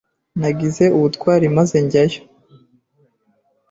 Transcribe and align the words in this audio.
Nagize 0.39 0.85
ubutwari 0.97 1.45
maze 1.57 1.77
njyayo. 1.85 2.21